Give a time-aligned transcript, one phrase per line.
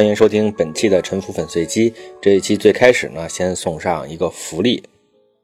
[0.00, 1.92] 欢迎收听本期的沉浮粉碎机。
[2.22, 4.82] 这一期最开始呢，先送上一个福利。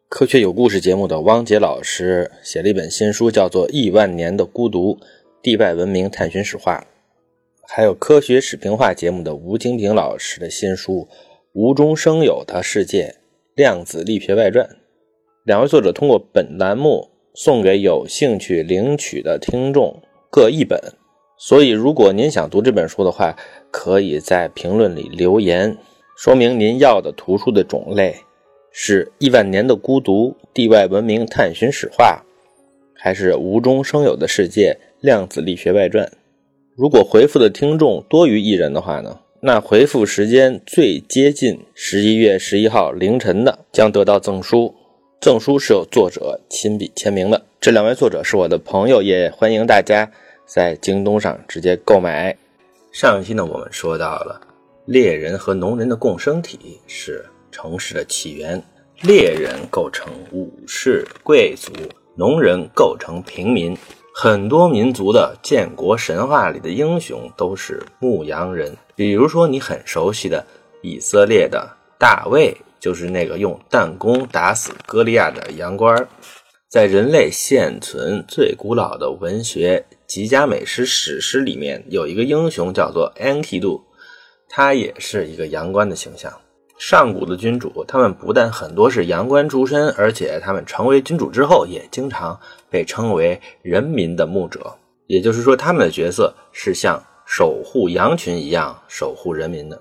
[0.08, 4.98] 科学有故事节目的汪杰老师写了一本新书，叫做《亿万年的孤独：
[5.42, 6.86] 地外文明探寻史话》。
[7.68, 11.06] 还有科学史评话节目的吴京平老师的新书
[11.52, 13.16] 《无中生有的世界：
[13.54, 14.66] 量子力学外传》。
[15.44, 20.80] 两位作者通过本栏目送给有兴趣领取的听众各一本。
[21.38, 23.36] 所以，如果您想读这本书的话，
[23.70, 25.76] 可以在评论里留言，
[26.16, 28.16] 说明您要的图书的种类
[28.72, 32.24] 是《亿万年的孤独：地外文明探寻史话》，
[32.94, 36.06] 还是《无中生有的世界：量子力学外传》。
[36.74, 44.74] 如果回复的听众多于一人的话呢，那回复时间最接近十一月十一号凌晨的，将得到赠书。
[45.20, 47.44] 赠书是由作者亲笔签名的。
[47.60, 50.10] 这两位作者是我的朋友，也欢迎大家。
[50.46, 52.34] 在京东上直接购买。
[52.92, 54.40] 上一期呢，我们说到了
[54.86, 58.62] 猎人和农人的共生体是城市的起源，
[59.02, 61.72] 猎人构成武士贵族，
[62.14, 63.76] 农人构成平民。
[64.14, 70.42] 很多民族的建国神话里的英雄都是牧羊人，比如说你很熟悉的
[70.80, 71.68] 以色列的
[71.98, 76.06] 大卫，就是那个用弹弓打死歌利亚的羊倌。
[76.76, 79.82] 在人类现存最古老的文学。
[80.06, 83.82] 吉加美食史诗里面有一个英雄叫做安提杜，
[84.46, 86.30] 他也是一个阳关的形象。
[86.76, 94.76] 上古的君主，他们不但很多是阳关出身，而且他们成为君主之后，也经常被称为人民的牧者。
[95.06, 99.80] 也就是说，他们的角色是像守护羊群一样守护人民的。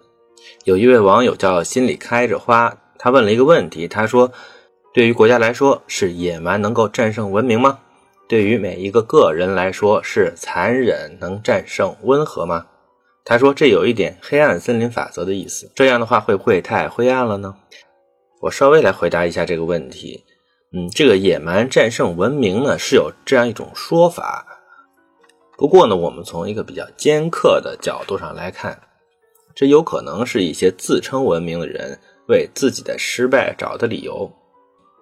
[0.63, 4.31] 有一位网友叫心里开着花，他问了一个问题，他说
[4.95, 7.79] ：“对于国家来说，是野蛮能够战胜文明吗？”
[8.29, 12.67] 对于每一个个人来说，是残忍能战胜温和吗？
[13.25, 15.69] 他说这有一点黑暗森林法则的意思。
[15.75, 17.57] 这样的话会不会太灰暗了呢？
[18.43, 20.23] 我稍微来回答一下这个问题。
[20.71, 24.45] 嗯，这个野蛮战胜文明呢是有这样一种说法。
[25.57, 28.79] 不过呢，我们从一个比较尖刻的角度上来看，
[29.53, 31.99] 这有可能是一些自称文明的人
[32.29, 34.31] 为自己的失败找的理由。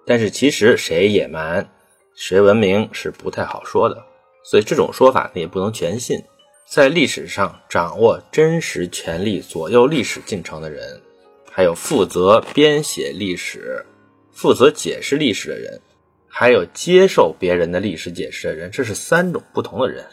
[0.05, 1.67] 但是其实谁野蛮？
[2.15, 4.05] 谁文明是不太好说的，
[4.43, 6.21] 所以这种说法也不能全信。
[6.65, 11.01] 在历史上掌握真实权力、左右历史进程的人，
[11.51, 13.85] 还有负责编写历史、
[14.31, 15.81] 负责解释历史的人，
[16.27, 20.05] 还有接受别人的历史解释的人，这是三种不同的人。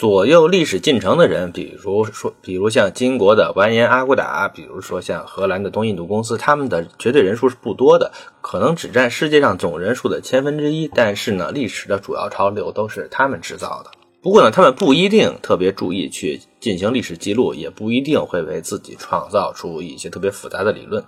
[0.00, 10.88] 左右历史进程的人，比如说，比如像金国的完颜阿骨打，比如说像荷兰的东印度公司，他们的绝对人数是不多的，可能只占世界上总人数的千分之一。
[10.88, 13.90] 但是呢，历史的主要潮流都是他们制造的。
[14.22, 21.04] 不过呢，他们不一定特别注意去进行历史记录，也不一定会为自己创造出一些特别复杂的理论。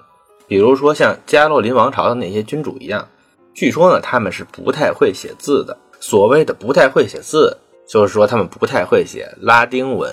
[0.47, 3.09] 比如说像加洛林王朝的那些君主一样，
[3.55, 5.79] 据说呢，他们是不太会写字的。
[5.99, 7.57] 所谓的不太会写字。
[7.93, 10.11] 就是说，他们不太会写拉丁文，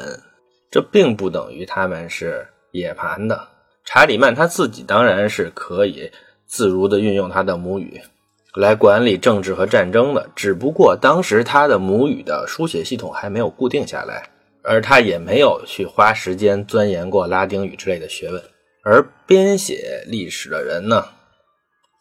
[0.69, 3.47] 这并不等于他们是野蛮的。
[3.85, 6.11] 查理曼他自己当然是可以
[6.45, 8.01] 自如的运用他的母语
[8.53, 14.29] 来管理政治和战争的，只不过当时他的母语的书写系统还没有固定下来，
[14.61, 18.43] 而他也没有去花时间钻研过拉丁语之类的学问。
[18.83, 21.05] 而编写历史的人呢，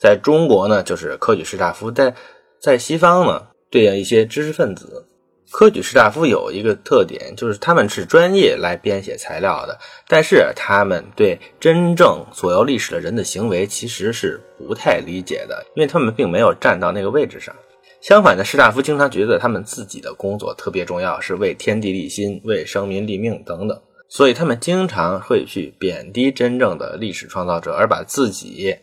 [0.00, 2.12] 在中国呢就是科举士大夫，在
[2.60, 5.04] 在西方呢对应一些知识分子。
[5.50, 17.54] 科举士大夫有一个特点，就是他们是专业来编写材料的，但是他们对真正左右历史的人的行为其实是不太理解的，因为他们并没有站到那个位置上。
[18.00, 28.76] 相反的，士大夫经常觉得他们自己的工作特别重要，是为天地立心、为生民立命等等，所以他们经常会去贬低真正的历史创造者，而把自己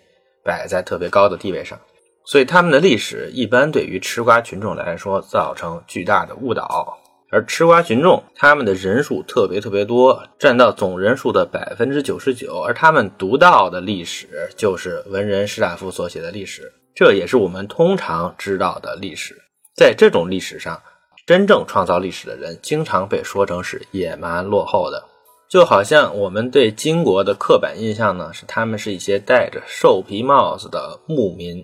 [0.44, 1.80] 摆在特别高的地位上。
[2.26, 6.98] 所以他们的历史一般对于吃瓜群众来说造成巨大的误导，
[7.32, 14.28] 而吃瓜群众他们的人数特别特别多，占到总人数的百分之九十九，而他们读到的历史
[14.58, 19.36] 就是文人士大夫所写的历史，这也是我们通常知道的历史。
[19.76, 20.82] 在这种历史上，
[21.28, 25.04] 真正创造历史的人经常被说成是野蛮落后的，
[25.50, 31.64] 就好像我们对金国的刻板印象呢，是他们是一些戴着兽皮帽子的牧民。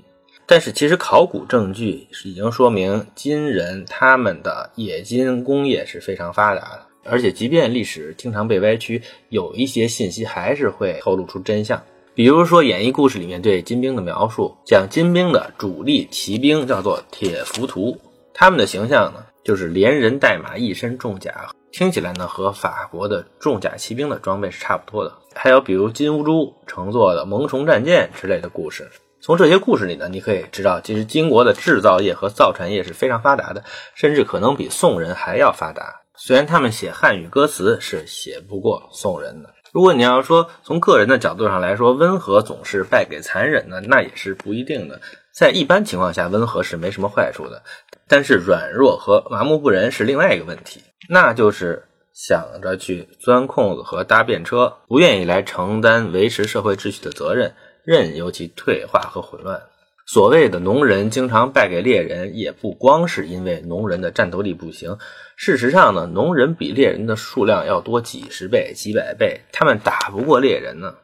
[0.52, 6.82] 但是，其实考古证据已经说明，金人他们的冶金工业是非常发达的。
[7.06, 11.82] 而且，即便历史经常被歪曲，有一些信息还是会透露出真相。
[12.14, 17.98] 比如说，演义故事里面对金兵的描述，讲金兵的主力骑兵叫做铁浮屠，
[18.34, 25.14] 他们的形象呢，就是连人带马，一身重甲，听起来呢和法国的重甲骑兵的装备是差不多的。
[25.34, 28.92] 还有比如金兀术乘坐的萌虫战舰之类的故事。
[29.22, 33.64] 从这些故事里呢，你可以知道，其实金国的制造业和造船业是非常发达的，
[33.94, 36.02] 甚至可能比宋人还要发达。
[36.16, 39.54] 虽然他们写汉语歌词是写不过宋人的。
[39.72, 45.00] 如果你要说从个人的角度上来说，温和总是败给残忍呢，那也是不一定的。
[45.34, 47.62] 在一般情况下，温和是没什么坏处的。
[48.08, 57.54] 但是软弱和麻木不仁是另外一个问题，那就是想着去钻空子和搭便车，不愿意来承担维持社会秩序的责任。
[57.84, 59.62] 任由其退化和混乱。
[60.08, 64.98] 所谓的农人经常败给猎人，也不光是因为农人的战斗力不行。
[65.38, 70.96] 事实上呢，农人比猎人的数量要多几十倍、几百倍，他们打不过猎人呢，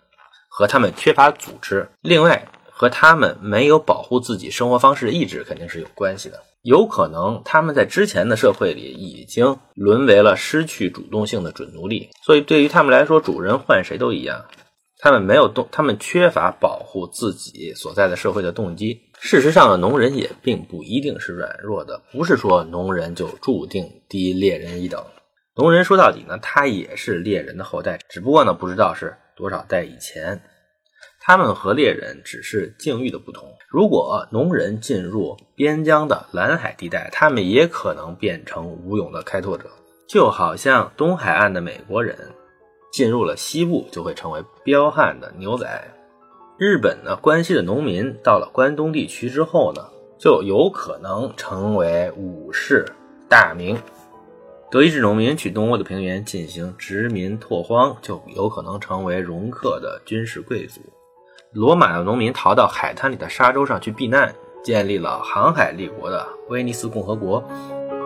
[0.50, 6.42] 和他们缺乏组织，另外和他们没有保护自己生活方式的意志肯定是有关系的。
[6.64, 14.44] 有可能他们在之前的社会里已经沦为了失去主动性的准奴隶，所以对于他们来说，主人换谁都一样。
[15.00, 19.00] 他们没有动，他们缺乏保护自己所在的社会的动机。
[19.20, 25.04] 事实上呢，农人也并不一定是软弱的，不是说农人就注定低猎人一等。
[25.56, 30.42] 农人说到底呢，他也是猎人的后代，只不过呢，不知道是多少代以前。
[31.20, 33.44] 他们和猎人只是境遇的不同。
[33.70, 39.70] 如果农人进入边疆的蓝海地带，他们也可能变成无勇的开拓者，
[40.08, 42.18] 就好像东海岸的美国人。
[42.92, 45.68] 进入了西部，就会成为彪悍的牛仔。
[46.58, 49.86] 日本呢，关西的农民到了关东地区之后呢，
[50.18, 52.86] 就有可能成为武士
[53.30, 53.78] 大名。
[54.70, 60.82] 德意志农民去东欧的平原进行殖民拓荒，就有可能成为容克的军事贵族。
[61.54, 64.34] 罗马的农民逃到海滩里的沙洲上去避难，
[64.64, 67.42] 建立了航海立国的威尼斯共和国，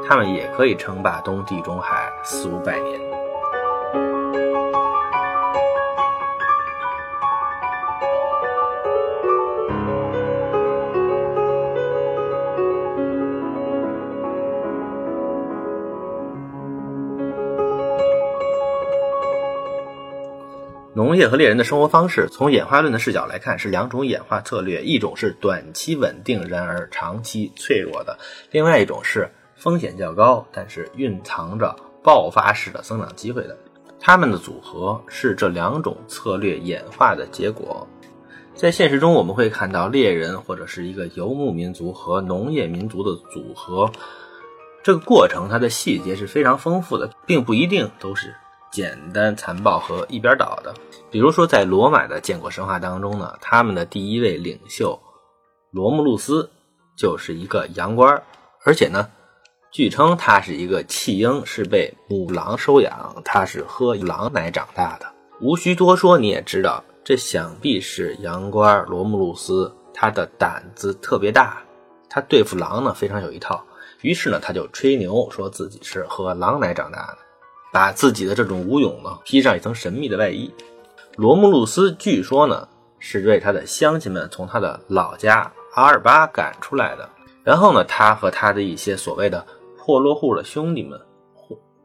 [0.07, 3.10] 他们也可以称霸东地中海四五百年。
[21.11, 28.17] 农业和猎人的生活方式，从演化论的视角来看，是两种演化策略：一种是短期稳定，然而长期脆弱的；
[28.49, 33.57] 另外一种是风险较高，但是蕴藏着爆发式的增长机会的。
[33.99, 37.85] 它们的组合是这两种策略演化的结果。
[38.55, 43.91] 在现实中，我们会看到猎人或者是一个游牧民族和农业民族的组合，
[44.81, 48.33] 这个过程它的细节是非常丰富的，并不一定都是。
[48.71, 50.73] 简单、残暴和一边倒的，
[51.11, 54.97] 比如说在罗马的建国神话当中呢，他们的第一位领袖
[55.71, 56.49] 罗慕路斯
[56.97, 58.21] 就是一个羊倌
[58.63, 59.09] 而且呢，
[59.71, 65.05] 据称他是一个弃婴，是被母狼收养，他是喝狼奶长大的。
[65.41, 71.61] 无需多说，你也知道，这想必是羊倌罗慕路斯，他的胆子特别大，
[72.09, 73.65] 他对付狼呢非常有一套。
[74.01, 77.17] 于是呢，他就吹牛说自己是喝狼奶长大的。
[77.73, 80.53] 把自己的这种武勇呢披上一层神秘的外衣。
[81.17, 82.67] 罗慕路斯据说呢
[82.99, 87.09] 是为他的乡亲们从他的老家阿尔巴赶出来的，
[87.43, 89.45] 然后呢他和他的一些所谓的
[89.77, 90.99] 破落户的兄弟们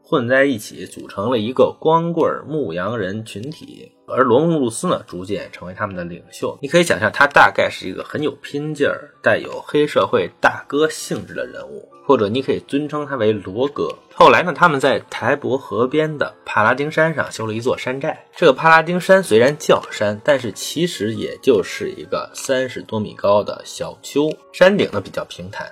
[0.09, 3.91] 混在一起，组成了一个光棍牧羊人群体。
[4.07, 6.57] 而罗慕路斯呢逐渐成为他们的领袖。
[6.61, 11.89] 你可以想象，他大概是一个很有拼劲儿、带有黑社会大哥性质的人物。
[12.05, 13.89] 或者你可以尊称他为罗哥。
[14.13, 18.25] 后来呢，他们在台伯河边的帕拉丁山上修了一座山寨。
[18.33, 24.31] 这个帕拉丁山虽然叫山，但是其实也就是一个三十多米高的小丘。
[24.53, 25.69] 山顶呢比较平坦，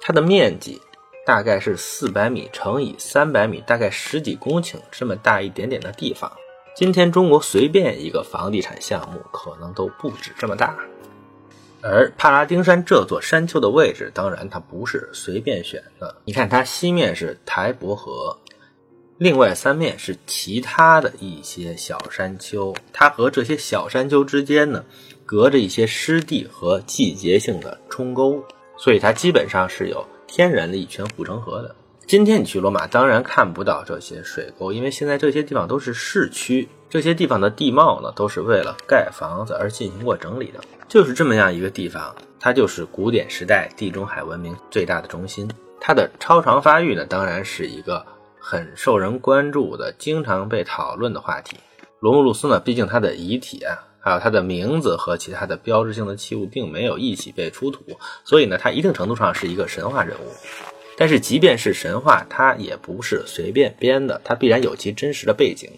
[0.00, 0.80] 它的面积
[1.26, 6.30] 大概是四百米乘以三百米，大概十几公顷这么大一点点的地方。
[6.76, 10.76] 今天中国随便一个房地产项目可能都不止这么大。
[11.80, 16.16] 而帕拉丁山这座山丘的位置，当然它不是随便选的。
[16.24, 18.38] 你看，它西面是台伯河，
[19.18, 22.74] 另外三面是其他的一些小山丘。
[22.92, 24.84] 它和这些小山丘之间呢，
[25.24, 28.42] 隔着一些湿地和季节性的冲沟，
[28.78, 31.74] 所以它基本上是有天然的一圈护城河的。
[32.06, 36.68] 今天你去罗马，当然看不到这些水沟，因为现在这些地方都是市区。
[36.90, 40.60] 这些地方的地貌呢，都是为了盖房子而进行过整理的。
[40.86, 45.50] 就是这么样一个地方，它就是古典时代地中海文明最大的中心。
[45.80, 48.06] 它的超长发育呢，当然是一个
[48.38, 51.56] 很受人关注的、经常被讨论的话题。
[51.98, 53.74] 罗慕路斯呢，毕竟他的遗体啊，
[54.04, 57.82] 还有他的名字和其他的标志性的器物，并没有一起被出土，
[58.22, 60.30] 所以呢，他一定程度上是一个神话人物。
[60.98, 65.70] 但是即便是神话，它也不是随便编的，它必然有其真实的背景。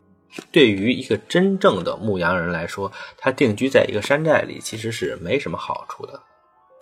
[0.51, 6.21] 对于一个真正的牧羊人来说，他定居在一个山寨里，其实是没什么好处的。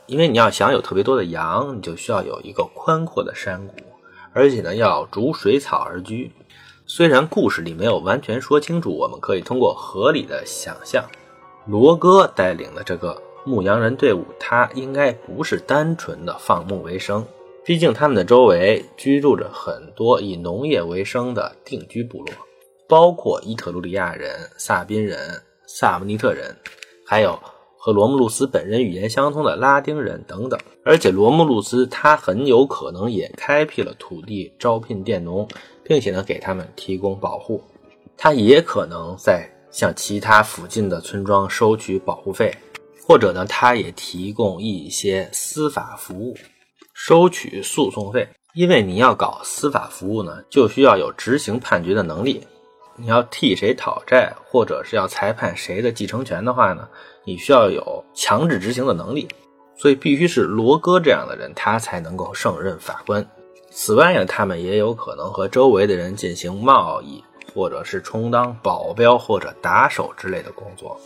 [0.07, 3.75] 因为你要想有特别多的羊，你就需要有一个宽阔的山谷，
[4.33, 6.33] 而且呢要逐水草而居。
[6.87, 11.05] 虽然故事里没有完全说清楚，我们可以通过合理的想象，
[11.67, 17.25] 罗哥带领的这个牧羊人队伍，他应该不是单纯的放牧为生。
[17.65, 22.35] 毕竟他们的周围居住着很多以农业为生的定居部落，
[22.87, 25.19] 包括伊特鲁里亚人、萨宾人、
[25.67, 26.55] 萨姆尼特人，
[27.07, 27.39] 还有
[27.79, 30.61] 和罗慕路斯本人语言相通的拉丁人等等。
[30.85, 35.49] 而且罗慕路斯他很有可能也开辟了土地，招聘佃农，
[35.83, 37.63] 并且呢给他们提供保护。
[38.19, 42.57] 他也可能在向其他附近的村庄收取保护费，
[43.05, 46.37] 或者呢他也提供一些司法服务。
[46.93, 52.47] 收取诉讼费，因为你要搞司法服务呢，就需要有执行判决的能力。
[52.95, 56.89] 你要替谁讨债，或者是要裁判谁的继承权的话呢，
[57.25, 59.27] 你需要有强制执行的能力。
[59.77, 63.29] 所以必须是罗哥这样的人，他才能够胜任法官。
[63.73, 67.25] 此外呢，他们也有可能和周围的人进行贸易，
[67.55, 71.01] 或者是充当保镖或者打手之类的工作。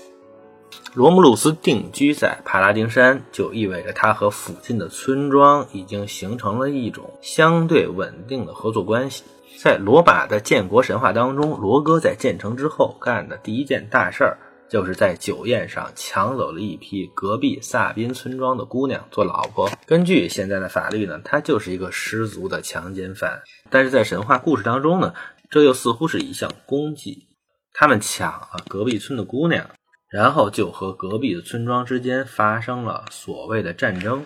[0.94, 9.22] 罗姆鲁斯定居在帕拉丁山，就意味着他和附近的村庄已经形成了一种相对稳定的合作关系。
[9.58, 14.38] 在罗马的建国神话当中，罗哥在建成之后干的第一件大事儿，
[14.68, 19.68] 就是在酒宴上抢走了一批隔壁萨宾村庄的姑娘做老婆。
[19.86, 23.40] 根据现在的法律呢，他就是一个十足的强奸犯。
[23.68, 25.12] 但是在神话故事当中呢，
[25.50, 27.28] 这又似乎是一项功绩。
[27.72, 29.68] 他们抢了隔壁村的姑娘。
[30.10, 34.24] 然后就和隔壁的村庄之间发生了所谓的战争。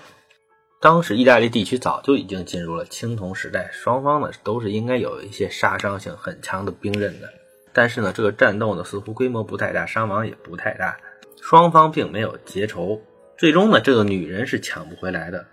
[0.81, 7.29] 当时意大利地区早就已经进入了青铜时代，双方呢都是应该有一些杀伤性很强的兵刃的。
[7.73, 10.97] 但是呢，这个战斗呢似乎规模不太大，伤亡也不太大，
[11.41, 13.03] 双方并没有结仇。
[13.37, 15.45] 最终呢，这个女人是抢不回来的，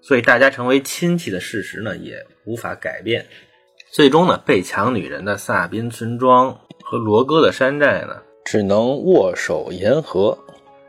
[0.00, 3.26] 所以大家成为亲戚的事实呢也无法改变。
[3.92, 8.16] 最终呢，被抢女人的萨宾村庄和罗哥的山寨呢。
[8.44, 10.36] 只能握手言和。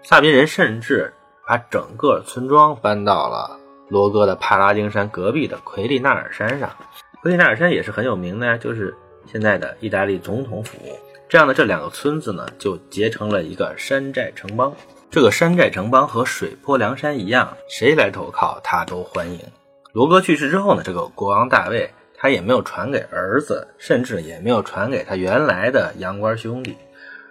[0.03, 1.13] 萨宾人甚至
[1.47, 6.69] 把整个村庄搬到了罗哥的帕拉丁山隔壁的奎利纳尔山上。
[7.21, 8.93] 奎利纳尔山也是很有名的，就是
[9.25, 10.77] 现在的意大利总统府。
[11.29, 14.73] 这样的这两个村子呢，就结成了一个山寨城邦。
[15.09, 19.39] 这个山寨城邦和水泊梁山一样，谁来投靠他都欢迎。
[19.93, 21.89] 罗哥去世之后呢，这个国王大卫
[22.25, 26.75] 他也没有传给儿子，甚至也没有传给他原来的洋官兄弟。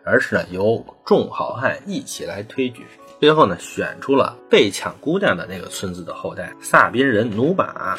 [0.05, 2.87] 而是呢，由众好汉一起来推举，
[3.19, 7.97] 最后呢，选出了被抢姑娘的那个村子的后代萨宾人努马，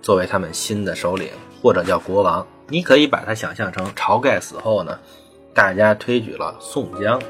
[0.00, 1.28] 作为他们新的首领，
[1.60, 2.46] 或者叫国王。
[2.68, 4.98] 你可以把它想象成晁盖死后呢，
[5.52, 7.20] 大家推举了宋江。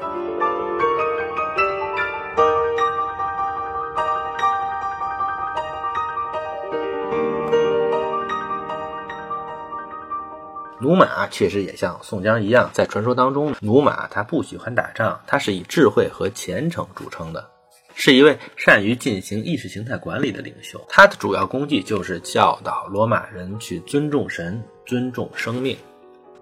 [10.81, 17.47] 努马确实也像宋江一样，在传说当中，努马他不喜欢打仗，他是以智慧和虔诚著称的，
[17.93, 20.83] 是一位善于进行意识形态管理的领袖。
[20.89, 25.77] 他的主要功绩就是教导罗马人去尊重神、尊重生命。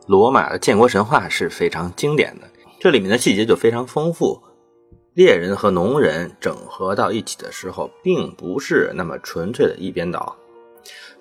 [0.08, 2.48] 罗马的建国神话是非常经典的，
[2.80, 4.42] 这里面的细节就非常丰富。
[5.16, 10.34] 猎人和农人整合到一起的时候，并不是那么纯粹的一边倒。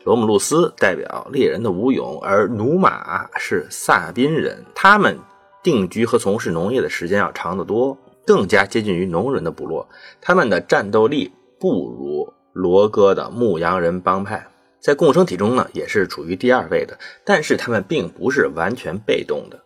[0.04, 5.18] 罗姆路斯代表猎人的武勇，而努马是萨宾人，他们
[5.62, 9.86] 定居和从事农业的时间要长得多，更加接近于农人的部落。
[10.20, 14.48] 他们的战斗力不如罗哥的牧羊人帮派，
[14.80, 16.98] 在共生体中呢也是处于第二位的。
[17.24, 19.60] 但是他们并不是完全被动的，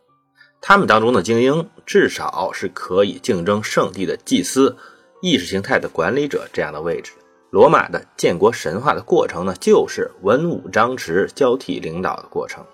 [0.60, 4.76] 他们当中的精英至少是可以竞争圣地的祭司、
[5.20, 7.12] 意识形态的管理者这样的位置。
[7.52, 12.64] 罗马的建国神话的过程呢，就是文武张弛交替领导的过程，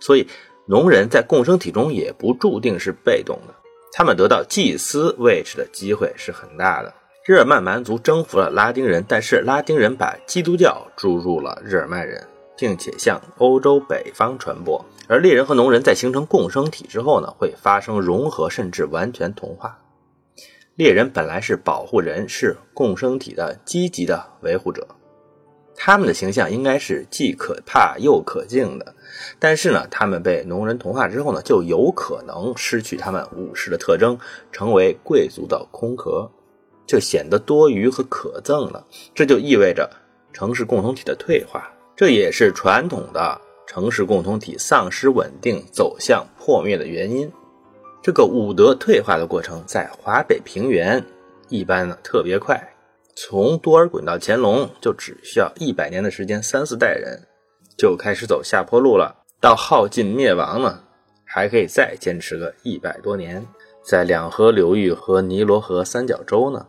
[0.00, 0.26] 所以
[0.66, 3.54] 农人在共生体中也不注定是被动的，
[3.92, 6.94] 他们得到祭司位置的机会是很大的。
[7.26, 14.82] 日耳曼蛮族征服了拉丁人，但是拉丁人把基督教注入了日耳曼人，并且向欧洲北方传播。
[15.08, 19.78] 而猎人和农人在形成共生体之后呢，会发生融合，甚至完全同化。
[20.76, 24.86] 猎人本来是保护人，是共生体的积极的维护者，
[25.74, 28.94] 他们的形象应该是既可怕又可敬的。
[29.38, 34.18] 但是呢，他们被农人同化之后呢，就有可能失去他们武士的特征，
[34.52, 36.30] 成为贵族的空壳，
[36.86, 38.86] 就显得多余和可憎了。
[39.14, 39.90] 这就意味着
[40.34, 41.72] 城市共同体的退化。
[41.96, 47.32] 这也是传统的城市共同体丧失稳定、走向破灭的原因。
[48.06, 51.04] 这个武德退化的过程在华北平原
[51.48, 52.56] 一般呢特别快，
[53.16, 57.20] 从多尔衮到乾隆就只需要一百年的时间，三四代人
[57.76, 59.12] 就开始走下坡路了。
[59.40, 60.78] 到耗尽灭亡呢，
[61.24, 63.44] 还可以再坚持个一百多年。
[63.82, 66.64] 在两河流域和尼罗河三角洲呢，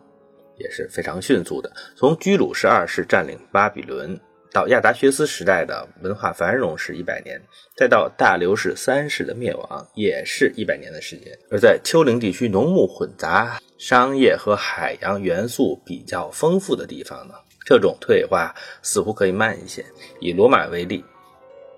[0.58, 1.72] 也是非常迅速的。
[1.96, 4.20] 从居鲁士二世占领巴比伦。
[4.52, 7.40] 到亚达薛斯时代的文化繁荣是一百年，
[7.76, 11.38] 再到大流士三世的灭亡也是一百年的时间。
[11.52, 17.34] 而在丘陵地区农牧混杂、商业和海洋元素比较丰富的地方呢，
[17.66, 19.86] 这种退化似乎可以慢一些。
[20.20, 21.04] 以罗马为例，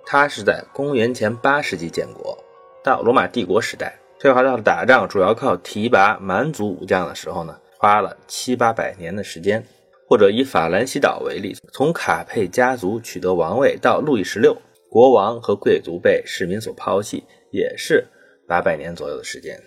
[0.05, 2.37] 它是在公元前八世纪建国，
[2.83, 9.65] 到罗马帝国时代退化到打仗主要靠提拔蛮族武将的时候呢，花了七八百年的时间。
[10.09, 18.03] 或者以法兰西岛为例，从卡佩家族取得王位到路易十六，国王和贵族被市民所抛弃，也是
[18.47, 19.61] 八百年左右的时间。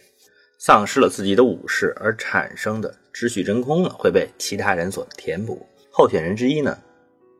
[0.59, 5.65] 丧失了自己的武士而产生的秩序真空呢，会被其他人所填补。
[5.93, 6.77] 候选人之一呢，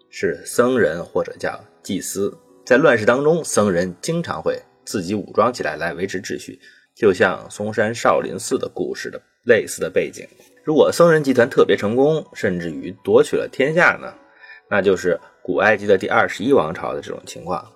[0.09, 2.33] 是僧人或者叫祭司。
[2.65, 6.61] 在乱世当中，僧人经常会自己武装起来来维持秩序，
[6.95, 10.25] 就像嵩山少林寺的故事的类似的背景。
[10.65, 14.13] 如果僧人集团特别成功，甚至于夺取了天下呢？
[14.69, 17.67] 那就是古埃及的第二十一王朝的这种情况。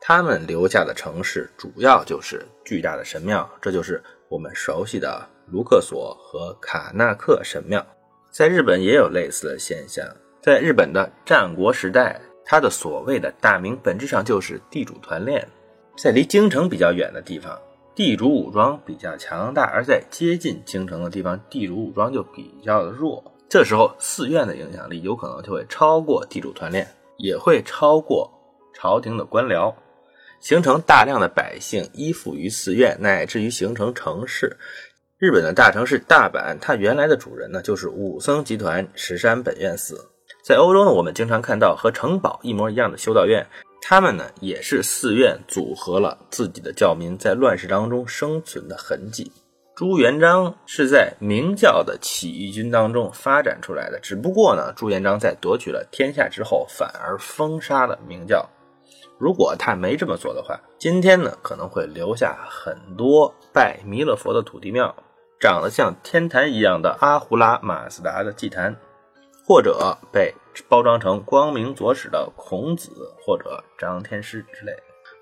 [0.00, 7.84] 他们留下的城市主要就是巨大的神庙，这就是我们熟悉的卢克索和卡纳克神庙。
[8.30, 10.06] 在日本也有类似的现象。
[10.40, 15.46] 在日本的战国时代，它的所谓的大名本质上就是地主团练，
[15.96, 17.58] 在离京城比较远的地方。
[17.98, 23.34] 地主武装比较强大，而在接近京城的地方，地主武装就比较的弱。
[23.48, 26.86] 这时候，寺院的影响力有可能就会超过地主团练，
[27.16, 28.30] 也会超过
[28.72, 29.74] 朝廷的官僚，
[30.38, 34.56] 形成大量的百姓依附于寺院，乃至于形成城市。
[35.18, 39.98] 日本的大城市大阪，它原来的主人呢，就是武僧集团石山本愿寺。
[40.44, 43.44] 在欧洲呢，我们经常看到和城堡一模一样的修道院。
[43.90, 49.32] 他们呢，也是寺院组合了自己的教民在乱世当中生存的痕迹。
[49.74, 58.46] 朱元璋是在明教的起义军当中发展出来的，只不过呢，朱元璋在夺取了天下之后，反而封杀了明教。
[59.18, 64.94] 如果他没这么做的话，今天呢，可能会留下很多拜弥勒佛的土地庙，
[65.40, 68.76] 长得像天坛一样的阿胡拉马斯达的祭坛。
[69.46, 70.34] 或者被
[70.68, 72.90] 包装成光明左使的孔子
[73.20, 74.72] 或者张天师之类。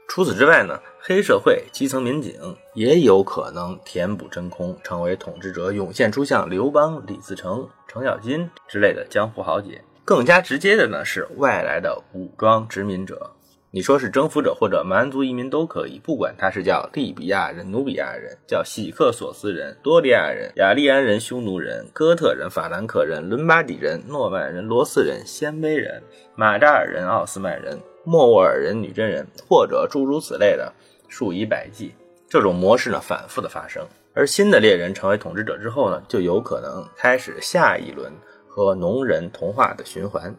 [0.08, 2.34] 除此之外呢，黑社会基层民警
[2.74, 9.82] 也有可能填补真空，成为统治者，涌现出像刘邦、李自成、程咬金之类的江湖豪杰。
[10.04, 13.32] 更加直接的呢，是外来的武装殖民者。
[13.76, 26.02] 你说是征服者或者蛮族移民都可以，不管他是叫利比亚人、努比亚人，叫喜克索斯人、多利亚人、雅利安人、匈奴人、哥特人、法兰克人、伦巴底人、诺曼人、罗斯人、鲜卑人、
[26.34, 30.72] 马扎尔人、奥斯曼人、莫卧尔人、女真人，或者诸如此类的
[31.06, 31.92] 数以百计。
[32.30, 33.86] 这种模式呢，反复的发生。
[34.14, 38.10] 而新的猎人成为统治者之后呢，就有可能开始下一轮
[38.48, 40.34] 和农人同化的循环。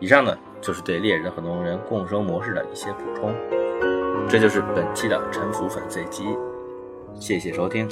[0.00, 0.36] 以上呢。
[0.66, 3.32] 就是对猎人和农人共生模式的一些补充，
[4.28, 6.24] 这就是本期的沉浮粉碎机，
[7.20, 7.88] 谢谢收听。